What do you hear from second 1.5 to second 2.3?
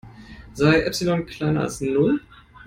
als Null.